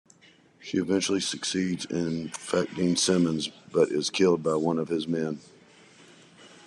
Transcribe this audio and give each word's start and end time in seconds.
She 0.59 0.79
eventually 0.79 1.19
succeeds 1.19 1.85
in 1.85 2.23
infecting 2.23 2.95
Simmons, 2.95 3.49
but 3.71 3.91
is 3.91 4.09
killed 4.09 4.41
by 4.41 4.55
one 4.55 4.79
of 4.79 4.89
his 4.89 5.07
men. 5.07 5.41